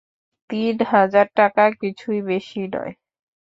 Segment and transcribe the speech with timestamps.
[0.49, 2.93] তিন হাজার টাকা কিছুই বেশি নয়।